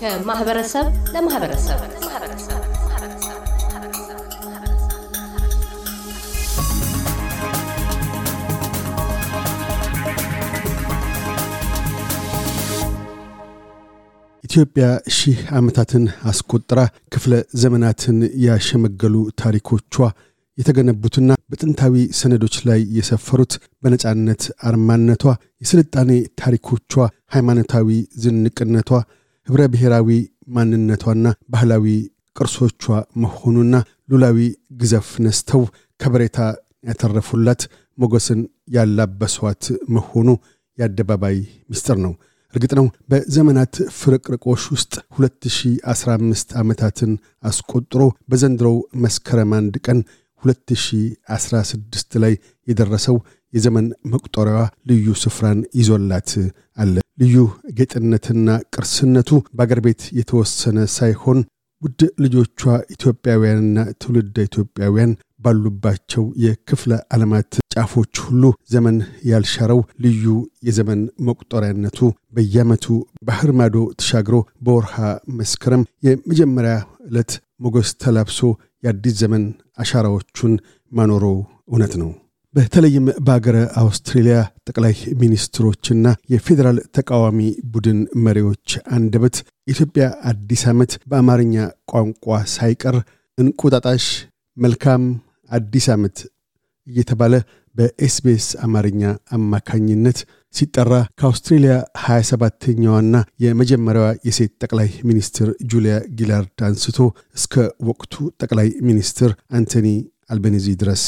ከማህበረሰብ 0.00 0.86
ለማህበረሰብ። 1.12 1.78
ኢትዮጵያ 14.44 14.86
ሺህ 15.08 15.38
ዓመታትን 15.50 16.04
አስቆጥራ 16.24 16.80
ክፍለ 17.12 17.32
ዘመናትን 17.54 18.18
ያሸመገሉ 18.44 19.30
ታሪኮቿ 19.38 19.94
የተገነቡትና 20.58 21.30
በጥንታዊ 21.50 21.94
ሰነዶች 22.18 22.56
ላይ 22.68 22.80
የሰፈሩት 22.96 23.52
በነጻነት 23.82 24.42
አርማነቷ፣ 24.68 25.22
የስልጣኔ 25.62 26.10
ታሪኮቿ፣ 26.40 26.92
ሃይማኖታዊ 27.34 27.88
ዝንቅነቷ፣ 28.22 28.90
ኅብረ 29.48 29.62
ብሔራዊ 29.72 30.10
ማንነቷና 30.48 31.24
ባህላዊ 31.52 31.86
ቅርሶቿ 32.36 32.82
መሆኑና 33.22 33.74
ሉላዊ 34.10 34.38
ግዘፍ 34.80 35.08
ነስተው 35.26 35.62
ከበሬታ 36.00 36.38
ያተረፉላት 36.88 37.62
ሞገስን 37.98 38.40
ያላበሷት 38.76 39.64
መሆኑ 39.94 40.28
የአደባባይ 40.78 41.36
ምስጢር 41.70 41.98
ነው። 42.04 42.12
እርግጥ 42.54 42.72
ነው 42.78 42.86
በዘመናት 43.10 43.74
ፍርቅርቆሽ 43.98 44.62
ውስጥ 44.74 44.92
2015 45.16 46.54
ዓመታትን 46.56 47.12
አስቆጥሮ 47.42 48.02
በዘንድሮው 48.30 48.76
መስከረም 49.04 49.50
አንድ 49.58 49.74
ቀን 49.86 49.98
2016 50.46 52.18
ላይ 52.24 52.34
የደረሰው 52.68 53.16
የዘመን 53.52 53.86
መቁጠሪያዋ 54.12 54.60
ልዩ 54.90 55.06
ስፍራን 55.22 55.60
ይዞላት 55.78 56.30
አለ። 56.78 56.94
ልዩ 57.20 57.36
ጌጥነትና 57.78 58.48
ቅርስነቱ 58.74 59.30
በአገር 59.56 59.80
ቤት 59.86 60.02
የተወሰነ 60.18 60.78
ሳይሆን 60.96 61.38
ውድ 61.82 62.00
ልጆቿ 62.24 62.60
ኢትዮጵያውያንና 62.94 63.78
ትውልደ 64.02 64.36
ኢትዮጵያውያን 64.46 65.10
ባሉባቸው 65.40 66.24
የክፍለ 66.44 66.92
ዓለማት 67.14 67.50
ጫፎች 67.74 68.14
ሁሉ 68.24 68.42
ዘመን 68.70 68.96
ያልሻረው 69.30 69.80
ልዩ 70.04 70.24
የዘመን 70.62 71.00
መቁጠሪያነቱ 71.26 71.98
በየዓመቱ 72.32 72.86
ባህር 73.22 73.50
ማዶ 73.58 73.84
ተሻግሮ 74.00 74.36
በወርሃ 74.60 74.94
መስከረም 75.40 75.82
የመጀመሪያ 76.06 76.74
ዕለት 77.08 77.32
ሞገስ 77.60 77.90
ተላብሶ 77.96 78.38
የአዲስ 78.82 79.14
ዘመን 79.20 79.44
አሻራዎቹን 79.78 80.54
ማኖሮ 80.92 81.24
እውነት 81.68 81.94
ነው። 82.02 82.10
በተለይም 82.54 83.06
በአገረ 83.26 83.56
አውስትሬልያ 83.80 84.36
ጠቅላይ 84.68 84.92
ሚኒስትሮችና 85.20 86.04
የፌዴራል 86.32 86.78
ተቃዋሚ 86.96 87.40
ቡድን 87.72 87.98
መሪዎች 88.26 88.66
አንደበት 88.96 89.36
የኢትዮጵያ 89.68 90.04
አዲስ 90.30 90.62
ዓመት 90.72 90.92
በአማርኛ 91.10 91.56
ቋንቋ 91.92 92.24
ሳይቀር 92.54 92.96
እንቁጣጣሽ፣ 93.38 94.06
መልካም 94.56 95.02
አዲስ 95.50 95.86
ዓመት 95.94 96.16
እየተባለ 96.86 97.34
በኤስቤስ 97.76 98.48
አማርኛ 98.66 99.02
አማካኝነት 99.36 100.18
ሲጠራ 100.54 100.92
ከአውስትሬልያ 101.20 101.72
27ተኛዋና 102.02 103.14
የመጀመሪያዋ 103.44 104.10
የሴት 104.28 104.52
ጠቅላይ 104.64 104.88
ሚኒስትር 105.08 105.48
ጁሊያ 105.72 105.96
ጊላርድ 106.18 106.62
አንስቶ 106.68 106.98
እስከ 107.36 107.54
ወቅቱ 107.90 108.14
ጠቅላይ 108.42 108.70
ሚኒስትር 108.88 109.30
አንቶኒ 109.58 109.88
አልቤኒዚ 110.30 110.68
ድረስ 110.82 111.04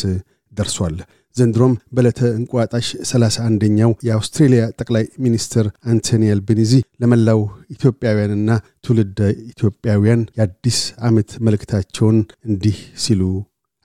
ደርሷል። 0.53 0.97
ዘንድሮም 1.37 1.75
በዕለተ 1.95 2.21
እንቁጣጣሽ 2.37 2.87
31ኛው 3.11 3.91
የአውስትሬልያ 4.07 4.63
ጠቅላይ 4.81 5.05
ሚኒስትር 5.19 5.67
አንቶኒ 5.93 6.31
አልቤኒዚ 6.35 6.73
ለመላው 7.03 7.41
ኢትዮጵያውያንና 7.71 8.51
ትውልደ 8.87 9.21
ኢትዮጵያውያን 9.53 10.27
የአዲስ 10.39 10.81
ዓመት 11.03 11.31
መልእክታቸውን 11.47 12.19
እንዲህ 12.51 12.79
ሲሉ 13.05 13.23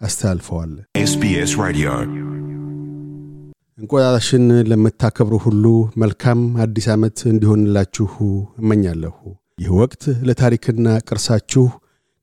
አስተላልፈዋል። 0.01 0.71
SBS 1.05 1.51
Radio. 1.59 1.91
እንቁጣጣሽን 3.77 4.43
ለምታከብሩ 4.69 5.35
ሁሉ 5.45 5.65
መልካም 6.01 6.41
አዲስ 6.63 6.85
ዓመት 6.93 7.17
እንዲሆንላችሁ 7.31 8.09
እመኛለሁ። 8.61 9.15
ይህ 9.61 9.71
ወቅት 9.79 10.03
ለታሪክና 10.27 10.87
ቅርሳችሁ 11.07 11.63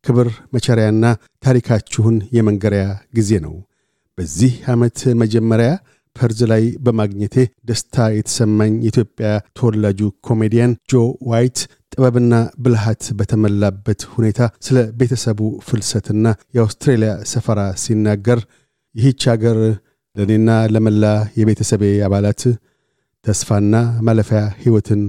ክብር 0.04 0.28
መቸሪያና 0.54 1.04
ታሪካችሁን 1.44 2.16
የመንገሪያ 2.36 2.84
ጊዜ 3.18 3.40
ነው። 3.46 3.54
በዚህ 4.18 4.52
ዓመት 4.72 4.98
መጀመሪያ 5.22 5.70
ፐርዝ 6.16 6.40
ላይ 6.52 6.64
በማግኘቴ 6.84 7.34
ደስታ 7.68 8.06
የተሰማኝ 8.16 8.72
የኢትዮጵያ 8.80 9.28
ተወላጁ 9.58 10.00
ኮሜዲያን 10.28 10.72
ጆ 10.90 11.02
ዋይት 11.30 11.58
ጥበብና 11.92 12.34
ብልሃት 12.64 13.04
በተሞላበት 13.18 14.02
ሁኔታ 14.14 14.38
ስለ 14.66 14.78
ቤተሰቡ 15.00 15.38
ፍልሰትና 15.68 16.24
የአውስትሬልያ 16.56 17.12
ሰፈራ 17.32 17.60
ሲናገር 17.84 18.40
ይህች 18.94 19.24
አገር 19.34 19.58
ለእኔና 20.16 20.50
ለመላ 20.74 21.04
የቤተሰቤ 21.40 21.82
አባላት 22.06 22.42
ተስፋና 23.24 23.74
ማለፊያ 24.06 24.40
ሕይወትን 24.62 25.02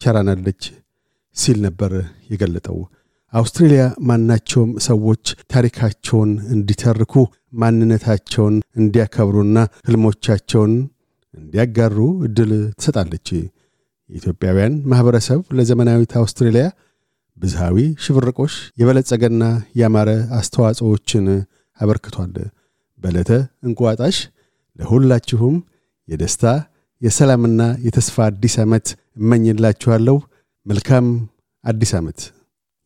ቸራናለች 0.00 0.62
ሲል 1.36 1.58
ነበር 1.66 1.92
የገለጠው። 2.30 2.78
አውስትሬልያ 3.32 3.82
ማናቸውም 4.08 4.70
ሰዎች 4.86 5.24
ታሪካቸውን 5.52 6.30
እንዲተርኩ 6.54 7.14
ማንነታቸውን 7.62 8.54
እንዲያከብሩና 8.76 9.58
ህልሞቻቸውን 9.88 10.72
እንዲያጋሩ 11.34 11.96
እድል 12.26 12.50
ትሰጣለች። 12.78 13.28
የኢትዮጵያውያን 14.10 14.74
ማኅበረሰብ 14.90 15.40
ለዘመናዊት 15.58 16.12
አውስትሬልያ 16.20 16.66
ብዝሃዊ 17.38 17.76
ሽብርቆሽ 18.04 18.54
የበለጸገና 18.80 19.44
ያማረ 19.80 20.10
አስተዋጽኦዎችን 20.38 21.26
አበርክቷል። 21.80 22.32
በዕለተ 23.00 23.30
እንቁጣጣሽ 23.66 24.16
ለሁላችሁም 24.78 25.56
የደስታ 26.08 26.44
የሰላምና 27.02 27.62
የተስፋ 27.86 28.16
አዲስ 28.24 28.54
ዓመት 28.62 28.86
እመኝላችኋለሁ። 29.16 30.16
መልካም 30.66 31.06
አዲስ 31.64 31.92
ዓመት። 31.98 32.20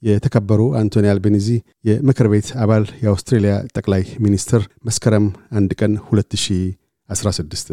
የተከበሩ 0.02 0.60
አንቶኒ 0.80 1.06
አልቤኒዚ 1.10 1.48
የምክር 1.84 2.26
ቤት 2.32 2.48
አባል 2.62 2.84
የአውስትሬልያ 3.02 3.54
ጠቅላይ 3.76 4.04
ሚኒስትር 4.18 4.62
መስከረም 4.84 5.26
አንድ 5.52 5.72
ቀን 5.80 5.92
2016 6.08 7.72